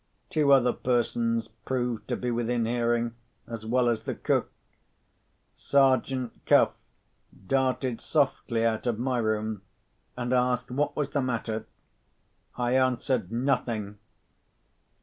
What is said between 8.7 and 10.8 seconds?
of my room, and asked